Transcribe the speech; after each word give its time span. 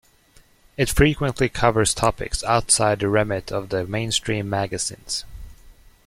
It 0.77 0.89
frequently 0.89 1.47
covers 1.47 1.93
topics 1.93 2.43
outside 2.45 3.01
the 3.01 3.07
remit 3.07 3.51
of 3.51 3.69
the 3.69 3.85
mainstream 3.85 4.49
magazines. 4.49 5.25